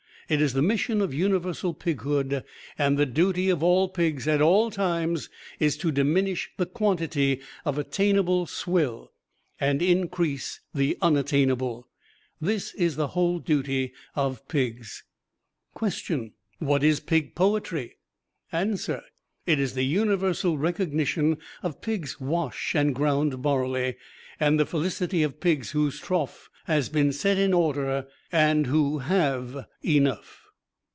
[0.29, 2.45] It is the mission of Universal Pighood;
[2.77, 7.77] and the duty of all Pigs, at all times, is to diminish the quantity of
[7.77, 9.11] attainable swill
[9.59, 11.89] and increase the unattainable.
[12.39, 15.03] This is the Whole Duty of Pigs.
[15.73, 16.31] "Question.
[16.59, 17.97] What is Pig Poetry?
[18.53, 19.01] "Answer.
[19.45, 23.97] It is the universal recognition of Pig's wash and ground barley,
[24.39, 29.65] and the felicity of Pigs whose trough has been set in order and who have
[29.83, 30.37] enough.